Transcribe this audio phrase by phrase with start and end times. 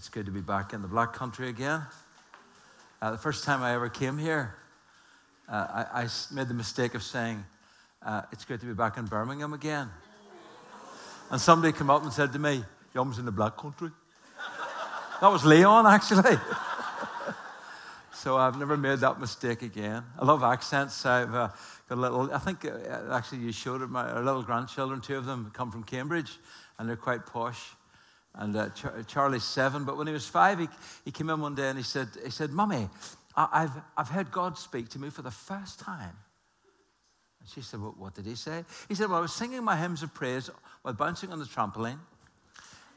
[0.00, 1.82] It's good to be back in the Black Country again.
[3.02, 4.54] Uh, the first time I ever came here,
[5.46, 7.44] uh, I, I, made the mistake of saying,
[8.00, 9.90] uh, It's good to be back in Birmingham again.
[11.30, 13.90] And somebody came up and said to me, Yum's in the Black Country.
[15.20, 16.38] That was Leon, actually.
[18.14, 20.02] so I've never made that mistake again.
[20.18, 21.04] I love accents.
[21.04, 21.50] I've uh,
[21.90, 25.26] got a little, I think uh, actually you showed it, my little grandchildren, two of
[25.26, 26.38] them come from Cambridge,
[26.78, 27.74] and they're quite posh
[28.34, 29.84] and uh, Char- Charlie's seven.
[29.84, 30.68] But when he was five, he,
[31.04, 32.88] he came in one day and he said, he said, Mummy,
[33.36, 36.16] I- have I've heard God speak to me for the first time.
[37.40, 38.64] And she said, well, What did he say?
[38.88, 40.50] He said, Well, I was singing my hymns of praise
[40.82, 41.98] while bouncing on the trampoline,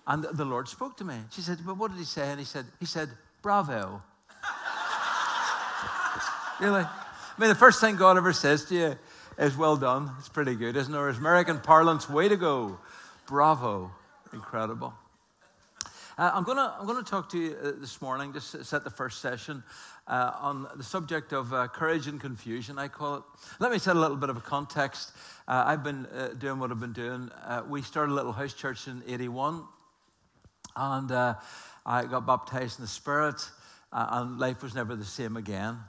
[0.07, 1.16] and the Lord spoke to me.
[1.31, 2.29] She said, But what did he say?
[2.29, 3.09] And he said, He said,
[3.41, 4.02] Bravo.
[6.59, 6.84] really?
[6.84, 8.95] I mean, the first thing God ever says to you
[9.38, 10.12] is, Well done.
[10.20, 10.98] It's pretty good, isn't it?
[10.98, 12.77] Or American parlance, way to go.
[13.26, 13.91] Bravo.
[14.34, 14.93] Incredible.
[16.16, 18.90] Uh, I'm going to I'm gonna talk to you uh, this morning, just set the
[18.91, 19.63] first session,
[20.08, 23.24] uh, on the subject of uh, courage and confusion, I call it.
[23.60, 25.13] Let me set a little bit of a context.
[25.48, 27.32] Uh, I've been uh, doing what I've been doing.
[27.68, 29.63] we started a little house church in 81,
[30.76, 33.41] and I got baptized in the Spirit,
[33.91, 35.80] and life was never the same again.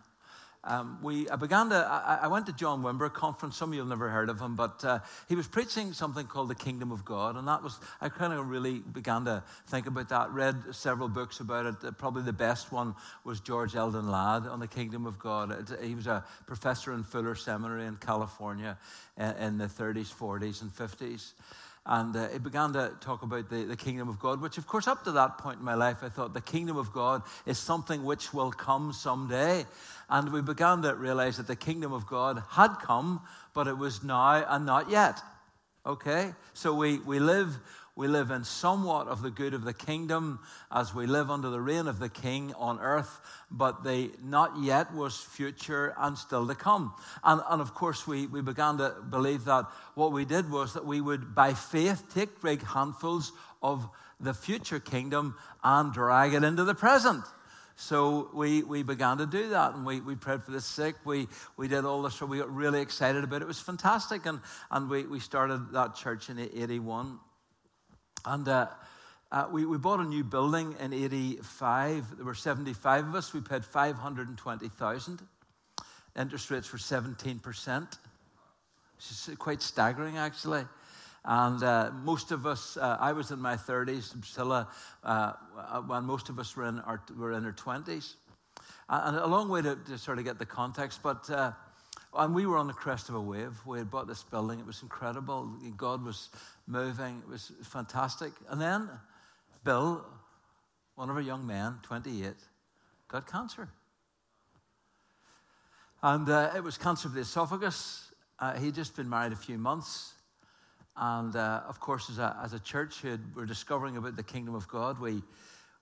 [0.67, 3.57] Um, we, I began to, I, I, went to John Wimber conference.
[3.57, 6.48] Some of you have never heard of him, but uh, he was preaching something called
[6.48, 10.09] the Kingdom of God, and that was I kind of really began to think about
[10.09, 10.31] that.
[10.31, 11.98] Read several books about it.
[11.98, 15.70] Probably the best one was George Eldon Ladd on the Kingdom of God.
[15.70, 18.79] It, he was a professor in Fuller Seminary in California
[19.19, 21.33] uh, in the 30s, 40s, and 50s.
[21.87, 24.89] And uh, it began to talk about the, the kingdom of God, which, of course,
[24.89, 28.05] up to that point in my life, I thought the kingdom of God is something
[28.05, 29.67] which will come someday.
[30.09, 33.21] And we began to realize that the kingdom of God had come,
[33.53, 35.21] but it was now and not yet.
[35.85, 36.33] Okay?
[36.55, 37.59] So we, we live.
[37.97, 40.41] We live in somewhat of the good of the kingdom
[40.73, 43.20] as we live under the reign of the king on earth,
[43.53, 46.92] but the not yet was future and still to come.
[47.23, 50.85] And, and of course, we, we began to believe that what we did was that
[50.85, 53.33] we would, by faith, take big handfuls
[53.63, 53.89] of
[54.19, 57.24] the future kingdom and drag it into the present.
[57.77, 60.96] So we, we began to do that and we, we prayed for the sick.
[61.05, 62.14] We, we did all this.
[62.14, 63.42] So we got really excited about it.
[63.42, 64.27] It was fantastic.
[64.27, 64.40] And,
[64.73, 67.20] and we, we started that church in 81.
[68.24, 68.68] And uh,
[69.30, 72.17] uh, we, we bought a new building in 85.
[72.17, 73.33] There were 75 of us.
[73.35, 75.23] We paid 520,000.
[76.17, 77.98] Interest rates were 17%.
[78.96, 80.64] It's quite staggering, actually.
[81.24, 84.68] And uh, most of us, uh, I was in my 30s, Priscilla,
[85.02, 85.33] uh,
[85.86, 88.14] when most of us were in our, were in our 20s.
[88.89, 91.52] And a long way to, to sort of get the context, but uh,
[92.17, 93.58] and we were on the crest of a wave.
[93.67, 94.61] We had bought this building.
[94.61, 95.51] It was incredible.
[95.77, 96.30] God was
[96.67, 97.23] moving.
[97.27, 98.33] It was fantastic.
[98.48, 98.89] And then
[99.64, 100.05] Bill,
[100.95, 102.35] one of our young men, 28,
[103.08, 103.69] got cancer.
[106.02, 108.13] And uh, it was cancer of the esophagus.
[108.39, 110.13] Uh, he'd just been married a few months.
[110.96, 114.55] And uh, of course, as a, as a church who were discovering about the kingdom
[114.55, 115.23] of God, we,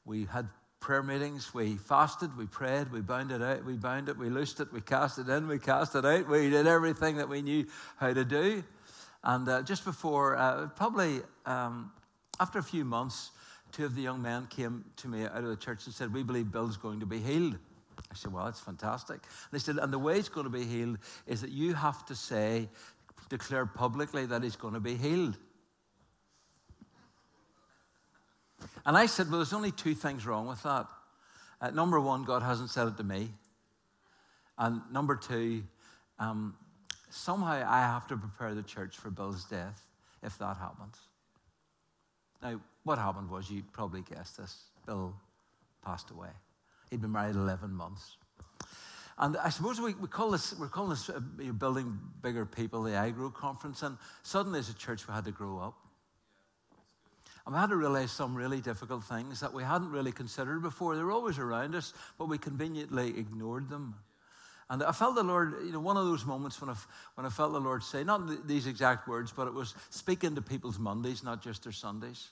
[0.04, 0.48] we had
[0.82, 4.58] prayer meetings, we fasted, we prayed, we bound it out, we bound it, we loosed
[4.58, 6.28] it, we cast it in, we cast it out.
[6.28, 7.66] We did everything that we knew
[7.96, 8.64] how to do.
[9.22, 11.92] And uh, just before, uh, probably um,
[12.40, 13.30] after a few months,
[13.70, 16.24] two of the young men came to me out of the church and said, We
[16.24, 17.56] believe Bill's going to be healed.
[18.10, 19.16] I said, Well, that's fantastic.
[19.16, 22.04] And they said, And the way he's going to be healed is that you have
[22.06, 22.68] to say,
[23.28, 25.38] declare publicly that he's going to be healed.
[28.84, 30.86] And I said, Well, there's only two things wrong with that.
[31.60, 33.30] Uh, number one, God hasn't said it to me.
[34.58, 35.62] And number two,
[36.18, 36.54] um,
[37.10, 39.86] somehow I have to prepare the church for Bill's death
[40.22, 40.96] if that happens.
[42.42, 45.14] Now, what happened was, you probably guessed this Bill
[45.84, 46.30] passed away.
[46.90, 48.16] He'd been married 11 months.
[49.18, 51.20] And I suppose we, we call this, we're calling this uh,
[51.52, 53.82] building bigger people, the iGrow conference.
[53.82, 55.74] And suddenly as a church, we had to grow up.
[57.50, 60.96] We had to realize some really difficult things that we hadn't really considered before.
[60.96, 63.94] They were always around us, but we conveniently ignored them.
[64.70, 66.76] And I felt the Lord, you know, one of those moments when I,
[67.16, 70.42] when I felt the Lord say, not these exact words, but it was speaking to
[70.42, 72.28] people's Mondays, not just their Sundays.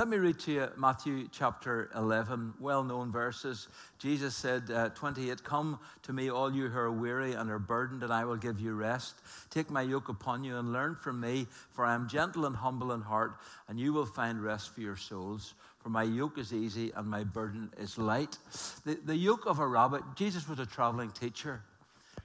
[0.00, 3.68] Let me read to you Matthew chapter 11, well known verses.
[3.98, 8.02] Jesus said, uh, 28, Come to me, all you who are weary and are burdened,
[8.02, 9.16] and I will give you rest.
[9.50, 12.92] Take my yoke upon you and learn from me, for I am gentle and humble
[12.92, 15.52] in heart, and you will find rest for your souls.
[15.80, 18.38] For my yoke is easy and my burden is light.
[18.86, 21.60] The, the yoke of a rabbit, Jesus was a traveling teacher.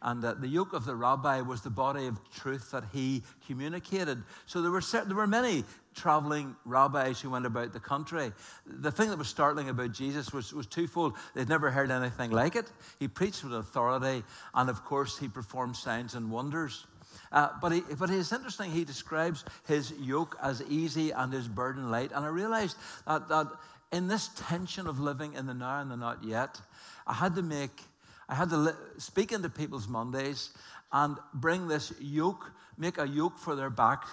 [0.06, 4.22] And uh, the yoke of the rabbi was the body of truth that he communicated.
[4.46, 5.64] So there were, there were many
[5.96, 8.32] traveling rabbis who went about the country.
[8.68, 11.18] The thing that was startling about Jesus was, was twofold.
[11.34, 12.72] They'd never heard anything like it.
[13.00, 14.24] He preached with authority,
[14.54, 16.86] and of course, he performed signs and wonders.
[17.32, 21.90] Uh, but, he, but it's interesting, he describes his yoke as easy and his burden
[21.90, 22.12] light.
[22.14, 23.48] And I realized that, that
[23.92, 26.62] in this tension of living in the now and the not yet,
[27.08, 27.82] I had to make,
[28.28, 30.52] I had to speak into people's Mondays
[30.92, 34.06] and bring this yoke, make a yoke for their back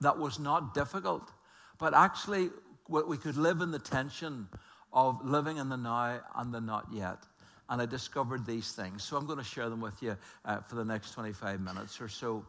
[0.00, 1.30] that was not difficult,
[1.78, 2.50] but actually
[2.88, 4.48] we could live in the tension
[4.92, 7.18] of living in the now and the not yet.
[7.68, 9.04] And I discovered these things.
[9.04, 12.08] So I'm going to share them with you uh, for the next 25 minutes or
[12.08, 12.44] so.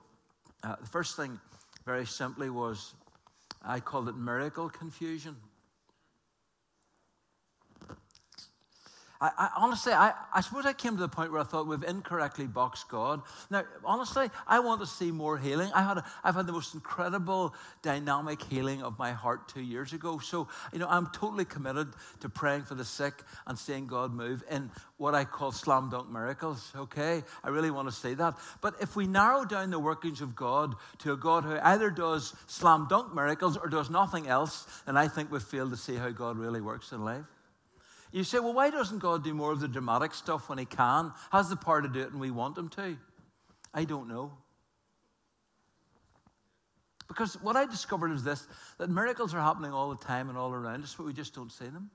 [0.63, 1.39] Uh, the first thing,
[1.86, 2.95] very simply, was
[3.63, 5.36] I called it miracle confusion.
[9.21, 11.83] I, I, honestly, I, I suppose I came to the point where I thought we've
[11.83, 13.21] incorrectly boxed God.
[13.51, 15.71] Now, honestly, I want to see more healing.
[15.75, 17.53] I had a, I've had the most incredible
[17.83, 20.18] dynamic healing of my heart two years ago.
[20.18, 21.89] So, you know, I'm totally committed
[22.21, 23.13] to praying for the sick
[23.45, 27.23] and seeing God move in what I call slam dunk miracles, okay?
[27.44, 28.35] I really want to see that.
[28.59, 32.33] But if we narrow down the workings of God to a God who either does
[32.47, 36.09] slam dunk miracles or does nothing else, then I think we've failed to see how
[36.09, 37.25] God really works in life.
[38.11, 41.13] You say, well, why doesn't God do more of the dramatic stuff when He can?
[41.31, 42.97] Has the power to do it and we want Him to?
[43.73, 44.33] I don't know.
[47.07, 48.47] Because what I discovered is this
[48.77, 51.51] that miracles are happening all the time and all around us, but we just don't
[51.51, 51.89] see them.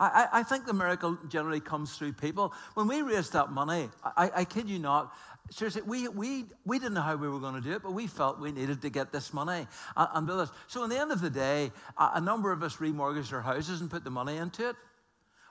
[0.00, 2.52] I, I, think the miracle generally comes through people.
[2.74, 5.14] When we raised that money, I, I kid you not,
[5.50, 8.06] seriously, we, we, we didn't know how we were going to do it, but we
[8.06, 10.50] felt we needed to get this money and, and build this.
[10.66, 13.80] So, in the end of the day, a, a number of us remortgaged our houses
[13.80, 14.76] and put the money into it.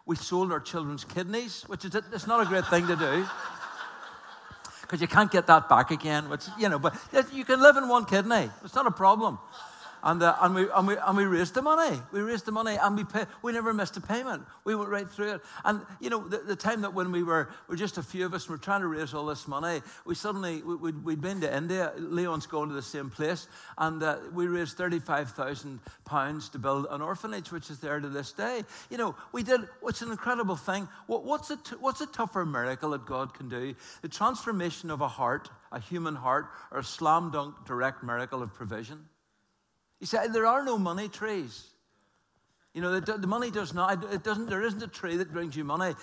[0.05, 3.25] We sold our children's kidneys, which is it's not a great thing to do.
[4.81, 6.93] Because you can't get that back again, which, you know, but
[7.31, 8.51] you can live in one kidney.
[8.63, 9.39] It's not a problem.
[10.03, 11.97] And, uh, and, we, and, we, and we raised the money.
[12.11, 14.43] We raised the money and we, pay, we never missed a payment.
[14.65, 15.41] We went right through it.
[15.63, 18.33] And, you know, the, the time that when we were, were just a few of
[18.33, 21.39] us and we're trying to raise all this money, we suddenly, we, we'd, we'd been
[21.39, 21.93] to India.
[21.97, 23.47] Leon's going to the same place.
[23.77, 28.63] And uh, we raised £35,000 to build an orphanage, which is there to this day.
[28.89, 30.89] You know, we did, it's an incredible thing.
[31.07, 33.73] What, what's, a t- what's a tougher miracle that God can do?
[34.01, 38.53] The transformation of a heart, a human heart, or a slam dunk direct miracle of
[38.53, 39.05] provision.
[40.03, 41.63] He said, There are no money trees.
[42.73, 45.55] You know, the, the money does not, it doesn't, there isn't a tree that brings
[45.55, 45.93] you money.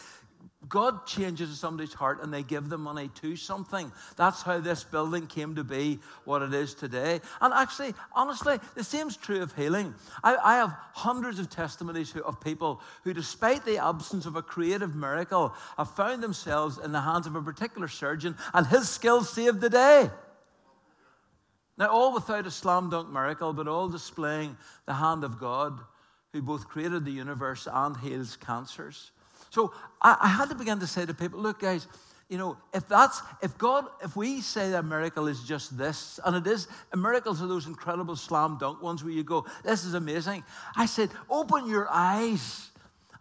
[0.71, 3.93] God changes somebody's heart and they give the money to something.
[4.17, 7.21] That's how this building came to be what it is today.
[7.43, 9.95] And actually, honestly, the same is true of healing.
[10.25, 14.97] I, I have hundreds of testimonies of people who, despite the absence of a creative
[14.97, 19.61] miracle, have found themselves in the hands of a particular surgeon and his skills saved
[19.61, 20.09] the day.
[21.81, 24.55] Now, all without a slam dunk miracle, but all displaying
[24.85, 25.81] the hand of God
[26.35, 29.13] who both created the universe and heals cancers.
[29.49, 29.73] So
[30.03, 31.87] I, I, had to begin to say to people, look, guys,
[32.29, 36.37] you know, if that's, if God, if we say that miracle is just this, and
[36.37, 40.45] it is, miracles are those incredible slam dunk ones where you go, this is amazing.
[40.77, 42.69] I said, open your eyes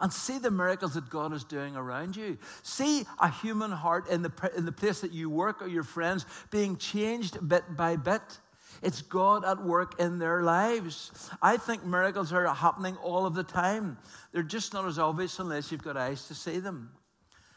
[0.02, 2.38] and see the miracles that God is doing around you.
[2.64, 6.26] See a human heart in the, in the place that you work or your friends
[6.52, 8.22] being changed bit by bit.
[8.82, 11.30] It's God at work in their lives.
[11.42, 13.98] I think miracles are happening all of the time.
[14.32, 16.92] They're just not as obvious unless you've got eyes to see them.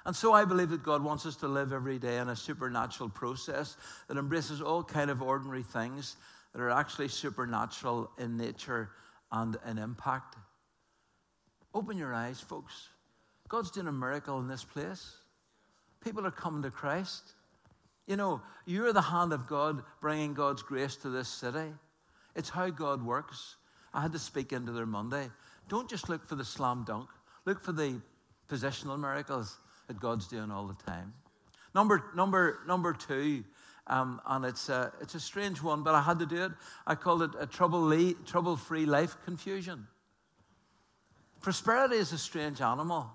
[0.04, 3.08] And so I believe that God wants us to live every day in a supernatural
[3.08, 3.76] process
[4.08, 6.16] that embraces all kind of ordinary things
[6.52, 8.90] that are actually supernatural in nature
[9.30, 10.36] and in impact.
[11.72, 12.88] Open your eyes, folks.
[13.48, 15.16] God's doing a miracle in this place.
[16.02, 17.32] People are coming to Christ.
[18.06, 21.72] You know, you're the hand of God bringing God's grace to this city.
[22.34, 23.56] It's how God works.
[23.94, 25.30] I had to speak into their Monday.
[25.68, 27.08] Don't just look for the slam dunk,
[27.44, 28.00] look for the
[28.48, 29.56] positional miracles
[29.86, 31.12] that God's doing all the time.
[31.74, 33.44] Number, number, number two,
[33.86, 36.52] um, and it's a, it's a strange one, but I had to do it.
[36.86, 39.86] I called it a trouble-free life confusion.
[41.40, 43.10] Prosperity is a strange animal.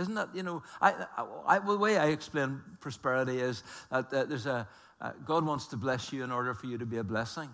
[0.00, 0.94] Isn't that, you know, I,
[1.46, 4.66] I, the way I explain prosperity is that, that there's a,
[5.00, 7.50] uh, God wants to bless you in order for you to be a blessing.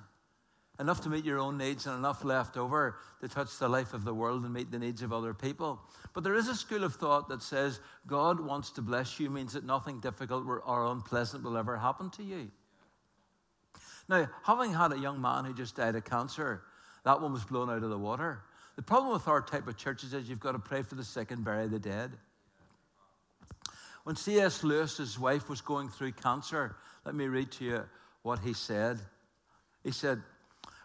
[0.78, 4.04] Enough to meet your own needs and enough left over to touch the life of
[4.04, 5.80] the world and meet the needs of other people.
[6.12, 9.54] But there is a school of thought that says God wants to bless you means
[9.54, 12.50] that nothing difficult or unpleasant will ever happen to you.
[14.08, 16.62] Now, having had a young man who just died of cancer,
[17.04, 18.42] that one was blown out of the water.
[18.76, 21.30] The problem with our type of churches is you've got to pray for the sick
[21.30, 22.12] and bury the dead.
[24.06, 24.62] When C.S.
[24.62, 27.84] Lewis's wife was going through cancer, let me read to you
[28.22, 29.00] what he said.
[29.82, 30.22] He said,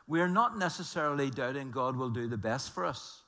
[0.07, 3.21] We are not necessarily doubting God will do the best for us.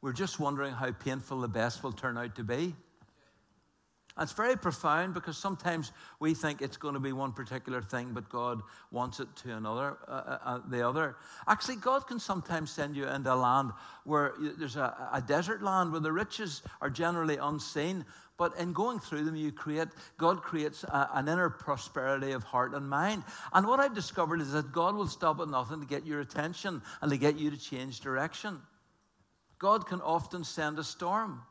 [0.00, 2.76] We're just wondering how painful the best will turn out to be.
[4.20, 5.90] It's very profound because sometimes
[6.20, 9.98] we think it's going to be one particular thing, but God wants it to another,
[10.06, 11.16] uh, uh, uh the other.
[11.48, 13.72] Actually, God can sometimes send you into a land
[14.04, 18.04] where there's a, a desert land where the riches are generally unseen,
[18.36, 22.72] but in going through them, you create, God creates a, an inner prosperity of heart
[22.74, 23.24] and mind.
[23.52, 26.82] And what I've discovered is that God will stop at nothing to get your attention
[27.00, 28.60] and to get you to change direction.
[29.58, 31.42] God can often send a storm.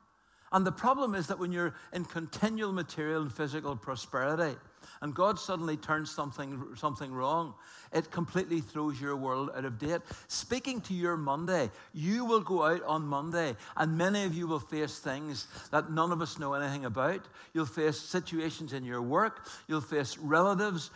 [0.54, 4.56] And the problem is that when you're in continual material and physical prosperity,
[5.04, 7.54] and God suddenly turns something, something wrong,
[7.92, 10.00] it completely throws your world out of date.
[10.30, 14.62] Speaking to your Monday, you will go out on Monday, and many of you will
[14.62, 17.28] face things that none of us know anything about.
[17.54, 20.90] You'll face situations in your work, you'll face relatives,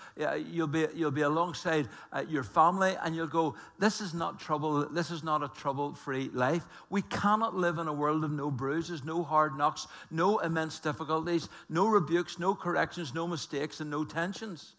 [0.49, 4.87] you'll be, you'll be alongside uh, your family, and you'll go, This is not trouble,
[4.89, 6.65] this is not a trouble free life.
[6.89, 11.49] We cannot live in a world of no bruises, no hard knocks, no immense difficulties,
[11.67, 14.75] no rebukes, no corrections, no mistakes, and no tensions.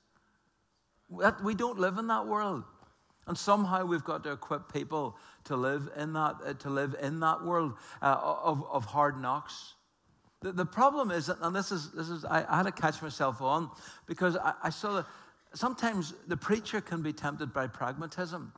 [1.08, 2.64] We don't live in that world.
[3.26, 7.20] And somehow we've got to equip people to live in that, uh, to live in
[7.20, 9.74] that world uh, of, of hard knocks.
[10.40, 13.42] The, the problem is, and this is, this is I, I had to catch myself
[13.42, 13.70] on
[14.06, 15.06] because I, I saw that
[15.52, 18.52] sometimes the preacher can be tempted by pragmatism.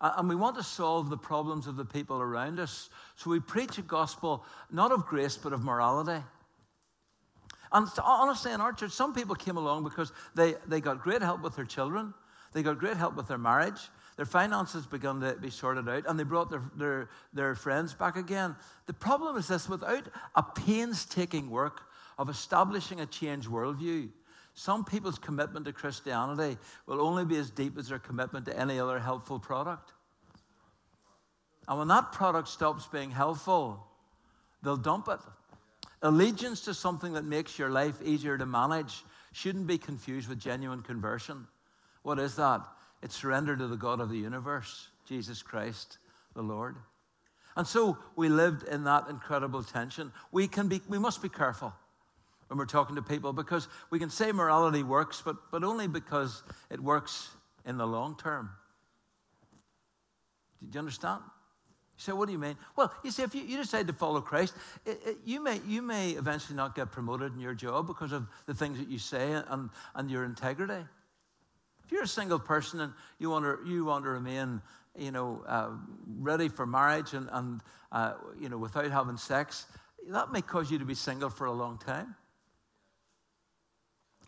[0.00, 2.90] And we want to solve the problems of the people around us.
[3.14, 6.24] So we preach a gospel not of grace, but of morality.
[7.72, 11.42] And honestly, in our church, some people came along because they, they got great help
[11.42, 12.12] with their children,
[12.52, 13.80] they got great help with their marriage,
[14.16, 18.16] their finances began to be sorted out, and they brought their, their, their friends back
[18.16, 18.54] again.
[18.86, 21.82] The problem is this without a painstaking work
[22.18, 24.10] of establishing a changed worldview,
[24.54, 28.78] some people's commitment to Christianity will only be as deep as their commitment to any
[28.78, 29.92] other helpful product.
[31.68, 33.86] And when that product stops being helpful,
[34.62, 35.20] they'll dump it.
[36.02, 40.82] Allegiance to something that makes your life easier to manage shouldn't be confused with genuine
[40.82, 41.46] conversion.
[42.02, 42.60] What is that?
[43.02, 45.98] It's surrender to the God of the universe, Jesus Christ,
[46.34, 46.76] the Lord.
[47.56, 50.12] And so we lived in that incredible tension.
[50.32, 51.72] We, can be, we must be careful
[52.48, 56.42] when we're talking to people because we can say morality works, but, but only because
[56.70, 57.30] it works
[57.64, 58.50] in the long term.
[60.62, 61.22] Did you understand?
[62.02, 62.56] Say, what do you mean?
[62.74, 64.54] Well, you see, if you, you decide to follow Christ,
[64.84, 68.26] it, it, you, may, you may eventually not get promoted in your job because of
[68.46, 70.84] the things that you say and, and your integrity.
[71.84, 74.60] If you're a single person and you want to, you want to remain,
[74.98, 75.70] you know, uh,
[76.18, 77.60] ready for marriage and, and
[77.92, 79.66] uh, you know, without having sex,
[80.08, 82.16] that may cause you to be single for a long time.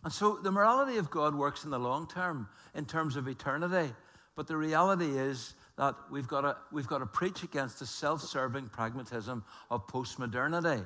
[0.05, 3.93] And so the morality of God works in the long term, in terms of eternity.
[4.35, 8.21] But the reality is that we've got to, we've got to preach against the self
[8.21, 10.85] serving pragmatism of postmodernity.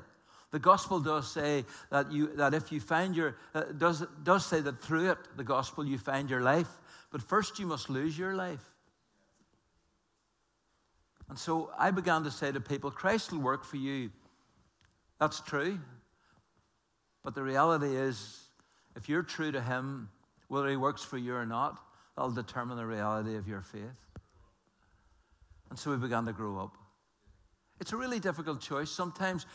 [0.52, 4.62] The gospel does say that, you, that if you find your, uh, does, does say
[4.62, 6.68] that through it, the gospel, you find your life.
[7.12, 8.64] But first, you must lose your life.
[11.30, 14.10] And so I began to say to people, Christ will work for you.
[15.20, 15.78] That's true.
[17.24, 18.40] But the reality is,
[18.96, 20.10] if you're true to Him,
[20.48, 21.80] whether He works for you or not,
[22.16, 24.10] that'll determine the reality of your faith.
[25.70, 26.78] And so we began to grow up.
[27.80, 29.46] It's a really difficult choice sometimes,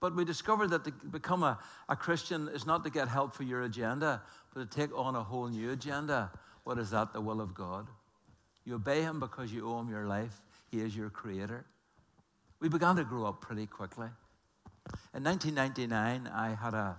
[0.00, 1.58] but we discovered that to become a,
[1.88, 4.22] a Christian is not to get help for your agenda,
[4.54, 6.30] but to take on a whole new agenda.
[6.64, 7.12] What is that?
[7.12, 7.88] The will of God.
[8.64, 11.64] You obey Him because you owe Him your life, He is your creator.
[12.60, 14.08] We began to grow up pretty quickly.
[15.14, 16.96] In 1999, I had a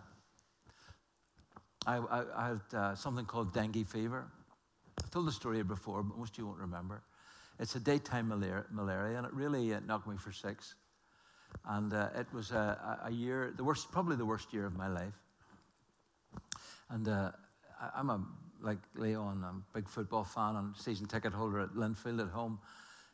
[1.88, 4.28] I, I, I had uh, something called dengue fever.
[5.02, 7.02] I've told the story before, but most of you won't remember.
[7.60, 10.76] It's a daytime malaria, and it really uh, knocked me for six.
[11.66, 14.88] And uh, it was a, a, year, the worst, probably the worst year of my
[14.88, 15.14] life.
[16.90, 17.32] And uh,
[17.82, 18.24] I, am a,
[18.62, 22.60] like Leon, I'm a big football fan and season ticket holder at Linfield at home.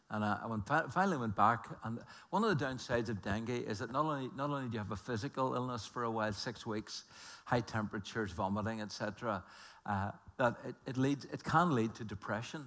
[0.10, 1.70] And I went, finally went back.
[1.84, 4.80] And one of the downsides of dengue is that not only, not only do you
[4.80, 7.06] have a physical illness for a while, six weeks,
[7.46, 9.44] high temperatures, vomiting, etc.,
[9.86, 12.66] uh, that it, it, leads, it can lead to depression.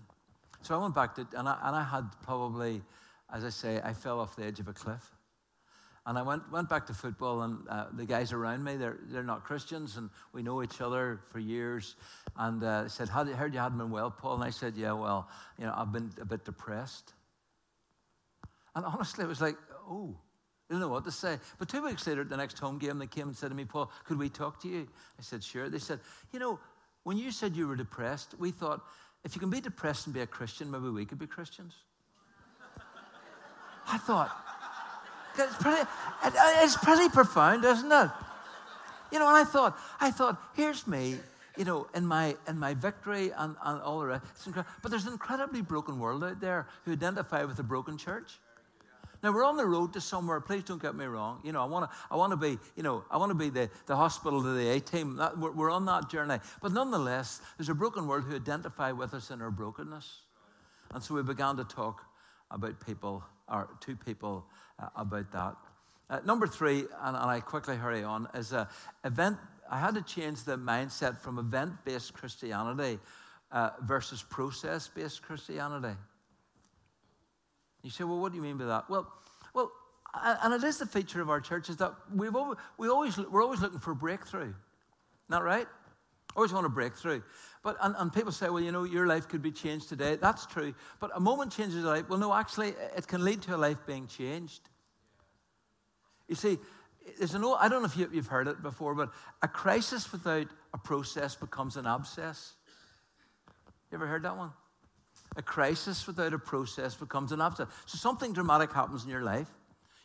[0.62, 2.82] So I went back to, and I, and I had probably,
[3.32, 5.12] as I say, I fell off the edge of a cliff.
[6.06, 9.24] And I went, went back to football, and uh, the guys around me, they're, they're
[9.24, 11.96] not Christians, and we know each other for years.
[12.36, 14.36] And uh, they said, did, heard you hadn't been well, Paul.
[14.36, 17.12] And I said, Yeah, well, you know, I've been a bit depressed.
[18.76, 19.56] And honestly, it was like,
[19.90, 20.14] Oh,
[20.68, 21.38] They didn't know what to say.
[21.58, 23.64] But two weeks later, at the next home game, they came and said to me,
[23.64, 24.86] Paul, could we talk to you?
[25.18, 25.68] I said, sure.
[25.68, 25.98] They said,
[26.32, 26.60] you know,
[27.02, 28.84] when you said you were depressed, we thought,
[29.26, 31.74] if you can be depressed and be a Christian, maybe we could be Christians.
[33.88, 34.30] I thought,
[35.36, 35.82] it's pretty,
[36.62, 38.10] it's pretty profound, isn't it?
[39.10, 41.16] You know, and I thought, I thought, here's me,
[41.56, 44.24] you know, in my in my victory and, and all the rest.
[44.80, 48.38] But there's an incredibly broken world out there who identify with a broken church.
[49.26, 50.40] Now we're on the road to somewhere.
[50.40, 51.40] Please don't get me wrong.
[51.42, 53.50] You know, I want to, I want to be, you know, I want to be
[53.50, 55.20] the, the hospital to the A team.
[55.36, 56.38] We're, we're on that journey.
[56.62, 60.20] But nonetheless, there's a broken world who identify with us in our brokenness,
[60.94, 62.02] and so we began to talk
[62.52, 64.46] about people, or two people,
[64.78, 65.56] uh, about that.
[66.08, 68.68] Uh, number three, and, and, I quickly hurry on, is a
[69.04, 69.38] event.
[69.68, 73.00] I had to change the mindset from event-based Christianity
[73.50, 75.96] uh, versus process-based Christianity.
[77.86, 78.90] You say, well, what do you mean by that?
[78.90, 79.06] Well,
[79.54, 79.70] well,
[80.42, 83.44] and it is the feature of our church is that we've always, we always, we're
[83.44, 84.52] always looking for a breakthrough.
[85.28, 85.68] Not right?
[86.34, 87.22] Always want a breakthrough.
[87.62, 90.16] But, and, and people say, well, you know, your life could be changed today.
[90.16, 90.74] That's true.
[90.98, 92.08] But a moment changes a life.
[92.08, 94.62] Well, no, actually, it can lead to a life being changed.
[96.26, 96.58] You see,
[97.18, 99.12] there's an old, I don't know if you, you've heard it before, but
[99.42, 102.54] a crisis without a process becomes an abscess.
[103.92, 104.50] You ever heard that one?
[105.36, 107.68] A crisis without a process becomes an abscess.
[107.86, 109.48] So something dramatic happens in your life.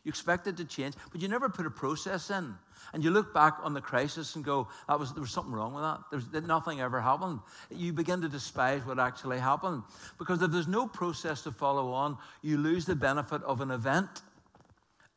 [0.04, 2.56] You expect it to change, but you never put a process in.
[2.94, 5.74] And you look back on the crisis and go, that was, there was something wrong
[5.74, 6.00] with that.
[6.32, 7.40] There's, nothing ever happened.
[7.70, 9.84] You begin to despise what actually happened.
[10.18, 14.24] Because if there's no process to follow on, you lose the benefit of an event.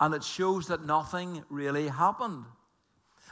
[0.00, 2.44] And it shows that nothing really happened.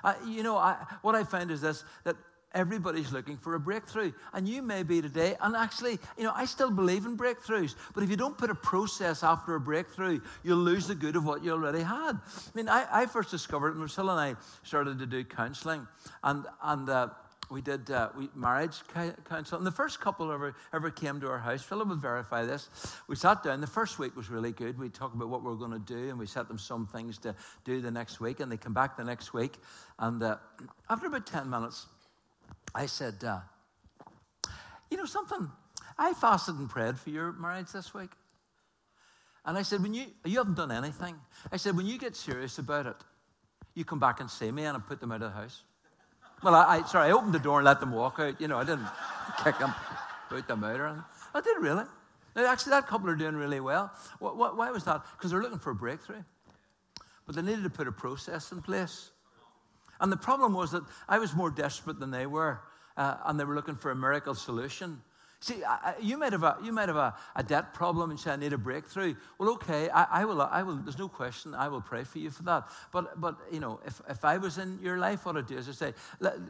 [0.03, 2.17] Uh, you know, I, what I find is this that
[2.55, 4.13] Everybody's looking for a breakthrough.
[4.33, 5.37] And you may be today.
[5.41, 7.75] And actually, you know, I still believe in breakthroughs.
[7.95, 11.25] But if you don't put a process after a breakthrough, you'll lose the good of
[11.25, 12.13] what you already had.
[12.13, 12.21] I
[12.55, 15.87] mean, I, I first discovered it, Marcella and I started to do counseling.
[16.23, 17.09] And, and uh,
[17.53, 18.81] we did uh, we, marriage
[19.29, 19.59] counsel.
[19.59, 21.63] And the first couple ever, ever came to our house.
[21.63, 22.69] Philip would verify this.
[23.09, 23.61] We sat down.
[23.61, 24.79] The first week was really good.
[24.79, 27.19] We talked about what we were going to do, and we set them some things
[27.19, 28.41] to do the next week.
[28.41, 29.59] And they come back the next week.
[29.99, 30.39] And uh,
[30.91, 31.87] after about 10 minutes,
[32.75, 33.41] I said, uh,
[34.91, 35.51] You know something?
[35.99, 38.11] I fasted and prayed for your marriage this week.
[39.45, 41.17] And I said, when you, you haven't done anything.
[41.51, 42.97] I said, when you get serious about it,
[43.75, 45.63] you come back and see me and I put them out of the house.
[46.43, 48.41] Well, I, I sorry, I opened the door and let them walk out.
[48.41, 48.87] You know, I didn't
[49.45, 49.73] kick them,
[50.29, 51.05] put them out or anything.
[51.35, 51.85] I did really.
[52.35, 53.93] Now, actually, that couple are doing really well.
[54.19, 55.03] Why was that?
[55.17, 56.23] Because they're looking for a breakthrough.
[57.27, 59.12] But they needed to put a process in place.
[60.03, 62.61] And the problem was that I was more desperate than they were,
[62.97, 65.01] uh, and they were looking for a miracle solution.
[65.39, 68.33] See, I, you might have, a, you might have a, a, debt problem and say,
[68.33, 69.15] I need a breakthrough.
[69.39, 72.31] Well, okay, I, I, will, I will, there's no question, I will pray for you
[72.31, 72.69] for that.
[72.93, 75.69] But, but you know, if, if I was in your life, what I'd do is
[75.69, 75.95] I'd say,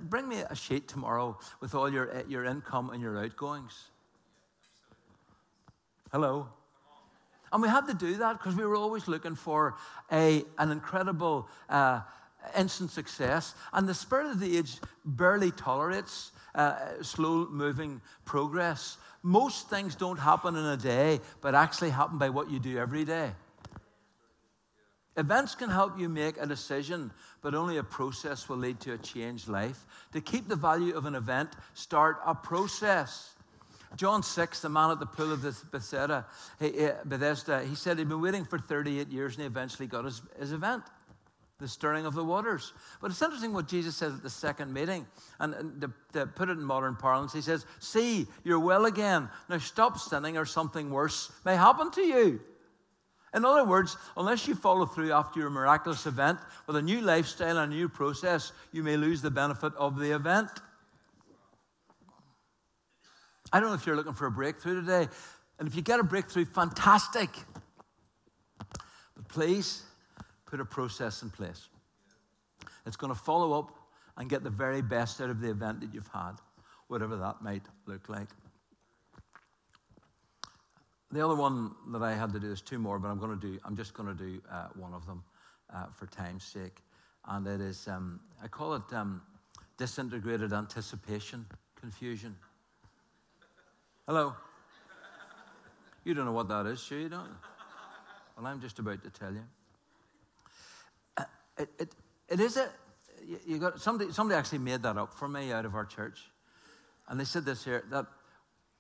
[0.02, 3.84] bring me a sheet tomorrow with all your, your income and your outgoings.
[6.10, 6.48] Hello?
[7.52, 9.76] And we had to do that because we were always looking for
[10.10, 12.00] a, an incredible uh,
[12.58, 13.54] instant success.
[13.72, 18.98] And the spirit of the age barely tolerates uh, slow moving progress.
[19.22, 23.04] Most things don't happen in a day, but actually happen by what you do every
[23.04, 23.30] day.
[25.16, 27.10] Events can help you make a decision,
[27.42, 29.84] but only a process will lead to a changed life.
[30.12, 33.34] To keep the value of an event, start a process.
[33.94, 36.24] John 6, the man at the pool of Bethesda,
[36.58, 40.22] he, Bethesda, he said he'd been waiting for 38 years and he eventually got his,
[40.38, 40.82] his event
[41.62, 42.74] the stirring of the waters.
[43.00, 45.06] But it's interesting what Jesus says at the second meeting.
[45.40, 49.30] And, and to, to, put it in modern parlance, he says, See, you're well again.
[49.48, 52.40] Now stop sinning, or something worse may happen to you.
[53.34, 57.56] In other words, unless you follow through after your miraculous event with a new lifestyle
[57.56, 60.50] and a new process, you may lose the benefit of the event.
[63.52, 65.08] I don't know if you're looking for a breakthrough today.
[65.58, 67.30] And if you get a breakthrough, fantastic.
[68.58, 69.84] But please,
[70.52, 71.70] put a process in place.
[72.84, 73.72] It's going to follow up
[74.18, 76.32] and get the very best out of the event that you've had,
[76.88, 78.28] whatever that might look like.
[81.10, 83.46] The other one that I had to do is two more, but I'm going to
[83.46, 83.58] do.
[83.64, 85.24] I'm just going to do uh, one of them
[85.74, 86.82] uh, for time's sake,
[87.28, 87.88] and it is.
[87.88, 89.22] Um, I call it um,
[89.78, 91.46] disintegrated anticipation
[91.80, 92.36] confusion.
[94.06, 94.34] Hello.
[96.04, 97.30] You don't know what that is, sure you don't.
[98.36, 99.44] Well, I'm just about to tell you
[101.58, 101.94] it, it,
[102.28, 102.68] it is a,
[103.46, 106.18] you got, somebody, somebody actually made that up for me out of our church.
[107.08, 108.06] And they said this here that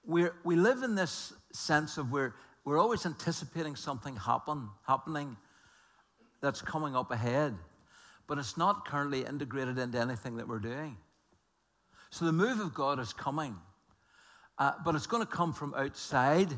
[0.04, 5.36] we we live in this sense of we're, we're always anticipating something happen, happening.
[6.40, 7.56] that's coming up ahead,
[8.26, 10.96] but it's not currently integrated into anything that we're doing.
[12.10, 13.56] So the move of God is coming,
[14.58, 16.48] uh, but it's going to come from outside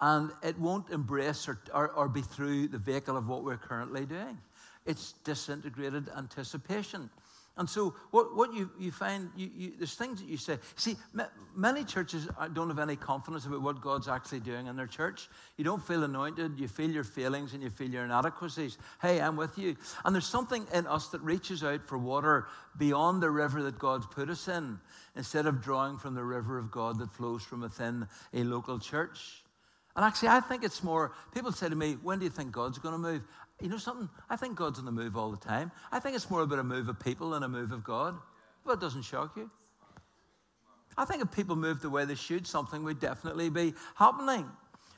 [0.00, 4.06] and it won't embrace or, or, or be through the vehicle of what we're currently
[4.06, 4.38] doing.
[4.86, 7.10] It's disintegrated anticipation.
[7.58, 10.58] And so, what, what you, you find, you, you, there's things that you say.
[10.74, 10.94] See,
[11.54, 15.30] many churches don't have any confidence about what God's actually doing in their church.
[15.56, 18.76] You don't feel anointed, you feel your feelings and you feel your inadequacies.
[19.00, 19.74] Hey, I'm with you.
[20.04, 22.46] And there's something in us that reaches out for water
[22.76, 24.78] beyond the river that God's put us in,
[25.16, 29.42] instead of drawing from the river of God that flows from within a local church.
[29.96, 32.78] And actually, I think it's more, people say to me, when do you think God's
[32.78, 33.22] going to move?
[33.60, 34.10] You know something?
[34.28, 35.72] I think God's on the move all the time.
[35.90, 38.14] I think it's more about a move of people than a move of God.
[38.64, 39.50] Well, it doesn't shock you.
[40.98, 44.46] I think if people moved the way they should, something would definitely be happening.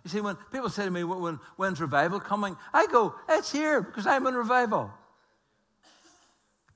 [0.05, 2.57] You see, when people say to me, when, when's revival coming?
[2.73, 4.91] I go, it's here because I'm in revival.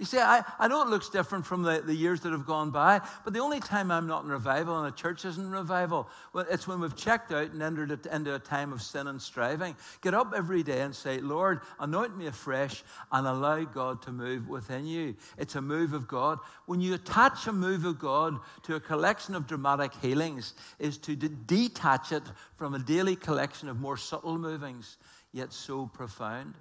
[0.03, 2.73] You see, I, I know it looks different from the, the years that have gone
[2.73, 6.09] by, but the only time I'm not in revival and a church isn't in revival,
[6.33, 9.23] well, it's when we've checked out and entered it into a time of sin and
[9.23, 9.77] striving.
[10.01, 14.49] Get up every day and say, Lord, anoint me afresh and allow God to move
[14.49, 15.15] within you.
[15.39, 16.41] It's a move of God.
[16.67, 21.15] When you attach a move of God to a collection of dramatic healings, is to
[21.15, 22.25] de- detach it
[22.57, 24.97] from a daily collection of more subtle movings,
[25.31, 26.57] yet so profound.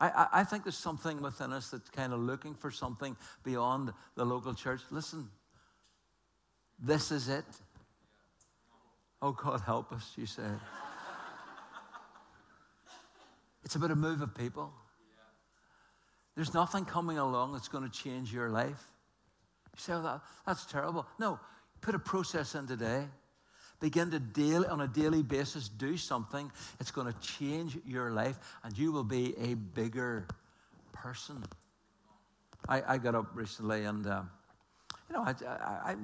[0.00, 4.24] I, I, think there's something within us that's kind of looking for something beyond the
[4.24, 4.80] local church.
[4.90, 5.28] Listen,
[6.78, 7.44] this is it.
[9.20, 10.60] Oh, God, help us, you said.
[13.64, 14.72] It's about a move of people.
[16.36, 18.92] There's nothing coming along that's going to change your life.
[19.74, 21.06] You say, oh, that, that's terrible.
[21.18, 21.40] No,
[21.80, 23.04] put a process in today.
[23.80, 26.50] Begin to daily, on a daily basis, do something.
[26.80, 30.26] It's going to change your life, and you will be a bigger
[30.92, 31.44] person.
[32.68, 34.22] I, I got up recently, and uh,
[35.08, 35.96] you know, I, I,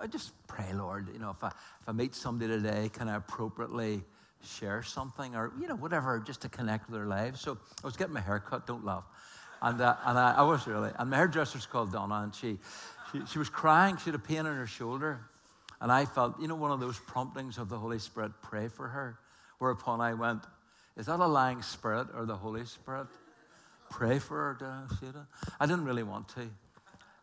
[0.00, 3.16] I, just pray, Lord, you know, if I, if I meet somebody today, can I
[3.16, 4.02] appropriately
[4.44, 7.40] share something or, you know, whatever, just to connect with their lives?
[7.40, 9.04] So I was getting my hair cut, don't laugh.
[9.62, 12.58] And, uh, and I, I was really, and my hairdresser's called Donna, and she,
[13.10, 13.96] she, she was crying.
[13.96, 15.20] She had a pain in her shoulder.
[15.80, 18.88] And I felt, you know, one of those promptings of the Holy Spirit, pray for
[18.88, 19.18] her.
[19.58, 20.42] Whereupon I went,
[20.96, 23.08] is that a lying spirit or the Holy Spirit?
[23.90, 25.26] Pray for her, Sheila.
[25.60, 26.48] I didn't really want to.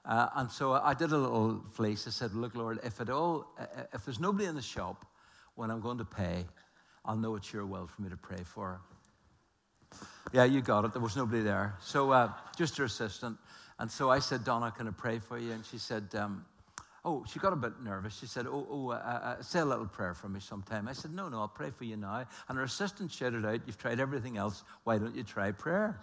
[0.06, 2.08] Uh, and so I did a little fleece.
[2.08, 3.48] I said, look, Lord, if, it all,
[3.94, 5.06] if there's nobody in the shop
[5.56, 6.46] when I'm going to pay,
[7.06, 8.80] I'll know it's your will for me to pray for her.
[10.34, 10.94] Yeah, you got it.
[10.94, 11.76] There was nobody there.
[11.82, 13.38] So uh, just her assistant.
[13.80, 15.52] And so I said, Donna, can I pray for you?
[15.52, 16.46] And she said, um,
[17.04, 18.18] Oh, she got a bit nervous.
[18.20, 18.96] She said, Oh, oh uh,
[19.40, 20.88] uh, say a little prayer for me sometime.
[20.88, 22.26] I said, No, no, I'll pray for you now.
[22.48, 24.64] And her assistant shouted out, You've tried everything else.
[24.84, 26.00] Why don't you try prayer?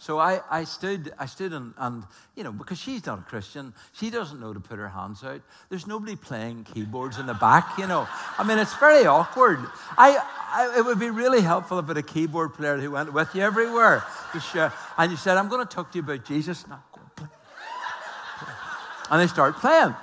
[0.00, 2.04] So I, I stood, I stood and, and,
[2.36, 5.40] you know, because she's not a Christian, she doesn't know to put her hands out.
[5.70, 8.06] There's nobody playing keyboards in the back, you know.
[8.38, 9.58] I mean, it's very awkward.
[9.96, 10.16] I,
[10.52, 13.42] I it would be really helpful if it a keyboard player who went with you
[13.42, 14.04] everywhere.
[14.96, 16.64] And you said, I'm going to talk to you about Jesus.
[16.68, 16.78] No,
[19.10, 19.94] and they start playing.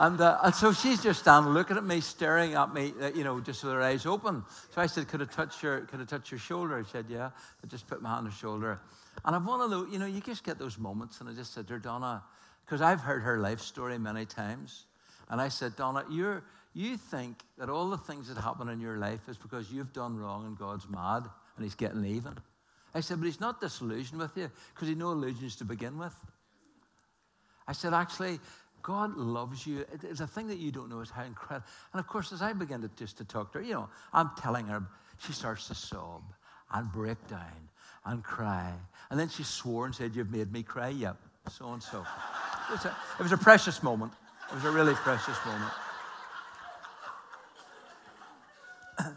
[0.00, 3.24] And, uh, and so she's just standing looking at me, staring at me, uh, you
[3.24, 4.44] know, just with her eyes open.
[4.72, 6.80] So I said, Could I touch your, could I touch your shoulder?
[6.84, 7.30] She said, Yeah.
[7.64, 8.80] I just put my hand on her shoulder.
[9.24, 11.20] And I've one of those, you know, you just get those moments.
[11.20, 12.22] And I just said to Donna,
[12.64, 14.84] because I've heard her life story many times.
[15.30, 18.98] And I said, Donna, you're, you think that all the things that happen in your
[18.98, 21.24] life is because you've done wrong and God's mad
[21.56, 22.34] and he's getting even.
[22.94, 26.14] I said, but he's not disillusioned with you because he no illusions to begin with.
[27.66, 28.38] I said, actually,
[28.82, 29.84] God loves you.
[30.02, 31.66] It's a thing that you don't know is how incredible.
[31.92, 34.30] And of course, as I begin to just to talk to her, you know, I'm
[34.38, 34.82] telling her,
[35.18, 36.22] she starts to sob
[36.72, 37.68] and break down
[38.06, 38.72] and cry.
[39.10, 40.88] And then she swore and said, You've made me cry.
[40.88, 41.16] Yep,
[41.50, 42.04] so and so.
[43.18, 44.12] It was a precious moment.
[44.50, 45.72] It was a really precious moment.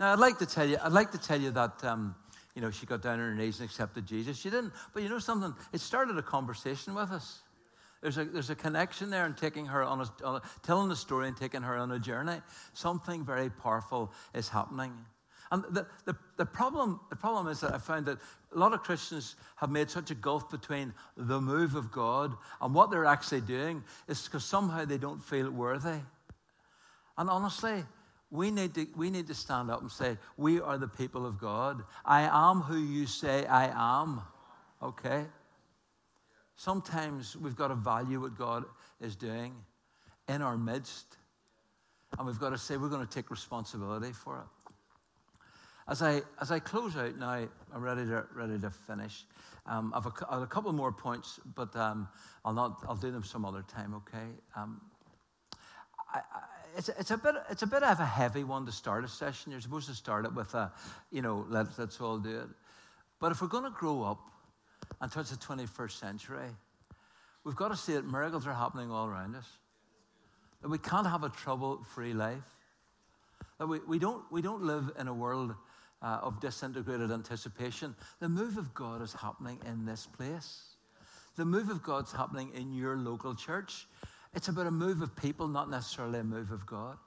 [0.00, 2.14] now, I'd like to tell you, I'd like to tell you that, um,
[2.54, 4.38] you know, she got down on her knees and accepted Jesus.
[4.38, 5.54] She didn't, but you know something?
[5.72, 7.40] It started a conversation with us.
[8.02, 10.96] There's a, there's a connection there in taking her on, a, on a, telling the
[10.96, 12.40] story and taking her on a journey.
[12.72, 14.92] Something very powerful is happening.
[15.52, 18.18] And the, the, the, problem, the problem is that I found that
[18.54, 22.72] a lot of Christians have made such a gulf between the move of God and
[22.72, 25.98] what they're actually doing is because somehow they don't feel worthy.
[27.18, 27.84] And honestly,
[28.30, 31.38] we need, to, we need to stand up and say, We are the people of
[31.38, 31.82] God.
[32.04, 33.66] I am who you say I
[34.00, 34.22] am.
[34.80, 35.24] Okay?
[36.60, 38.66] Sometimes we've got to value what God
[39.00, 39.54] is doing
[40.28, 41.16] in our midst,
[42.18, 44.72] and we've got to say we're going to take responsibility for it.
[45.88, 49.24] As I, as I close out now, I'm ready to, ready to finish.
[49.64, 52.06] Um, I've, a, I have a couple more points, but um,
[52.44, 54.26] I'll, not, I'll do them some other time, okay?
[54.54, 54.82] Um,
[56.12, 56.22] I, I,
[56.76, 59.50] it's, it's, a bit, it's a bit of a heavy one to start a session.
[59.50, 60.70] You're supposed to start it with a,
[61.10, 62.48] you know, let's, let's all do it.
[63.18, 64.18] But if we're going to grow up
[65.00, 66.48] and touch the 21st century,
[67.44, 69.46] we've got to see that miracles are happening all around us.
[70.62, 72.44] That we can't have a trouble free life.
[73.58, 75.54] That we, we, don't, we don't live in a world
[76.02, 77.94] uh, of disintegrated anticipation.
[78.20, 80.76] The move of God is happening in this place.
[81.36, 83.86] The move of God's happening in your local church.
[84.34, 86.98] It's about a move of people, not necessarily a move of God.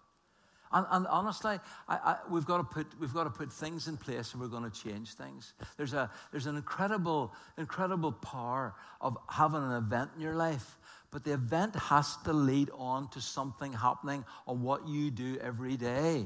[0.74, 3.96] And, and honestly, I, I, we've, got to put, we've got to put things in
[3.96, 5.54] place and we're going to change things.
[5.78, 10.78] There's, a, there's an incredible, incredible power of having an event in your life,
[11.12, 15.78] but the event has to lead on to something happening on what you do every
[15.78, 16.26] day,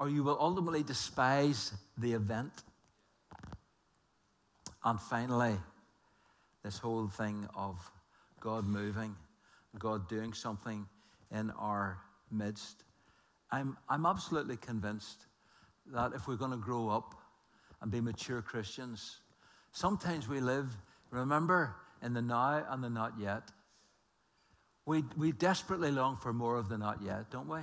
[0.00, 2.52] or you will ultimately despise the event.
[4.84, 5.56] And finally,
[6.64, 7.78] this whole thing of
[8.40, 9.14] God moving,
[9.78, 10.86] God doing something
[11.30, 11.98] in our
[12.32, 12.82] midst.
[13.54, 15.26] I'm, I'm absolutely convinced
[15.92, 17.14] that if we're going to grow up
[17.80, 19.20] and be mature Christians,
[19.70, 20.76] sometimes we live,
[21.12, 23.52] remember, in the now and the not yet.
[24.86, 27.60] We, we desperately long for more of the not yet, don't we?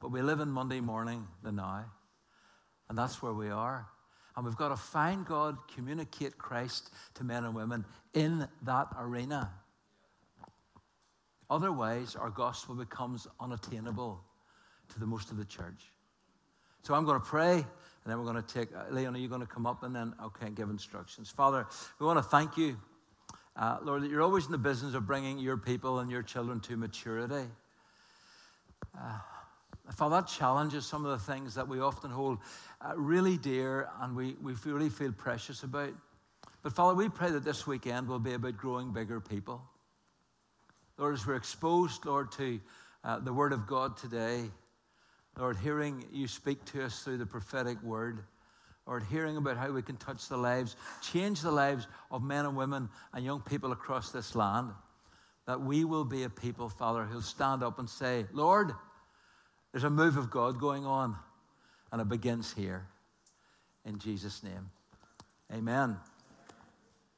[0.00, 1.84] But we live in Monday morning, the now.
[2.88, 3.86] And that's where we are.
[4.36, 9.52] And we've got to find God, communicate Christ to men and women in that arena.
[11.50, 14.24] Otherwise, our gospel becomes unattainable
[14.94, 15.90] to the most of the church.
[16.82, 17.64] So I'm going to pray, and
[18.06, 20.14] then we're going to take, uh, Leon, are you going to come up and then,
[20.22, 21.30] okay, give instructions.
[21.30, 21.66] Father,
[21.98, 22.76] we want to thank you,
[23.56, 26.60] uh, Lord, that you're always in the business of bringing your people and your children
[26.60, 27.48] to maturity.
[28.96, 29.18] Uh,
[29.94, 32.38] Father, that challenges some of the things that we often hold
[32.80, 35.92] uh, really dear and we, we really feel precious about.
[36.62, 39.62] But Father, we pray that this weekend will be about growing bigger people.
[40.96, 42.60] Lord, as we're exposed, Lord, to
[43.02, 44.50] uh, the Word of God today,
[45.38, 48.20] Lord, hearing you speak to us through the prophetic word,
[48.86, 52.56] Lord, hearing about how we can touch the lives, change the lives of men and
[52.56, 54.70] women and young people across this land,
[55.46, 58.72] that we will be a people, Father, who'll stand up and say, Lord,
[59.72, 61.16] there's a move of God going on,
[61.90, 62.86] and it begins here.
[63.84, 64.70] In Jesus' name,
[65.52, 65.96] amen.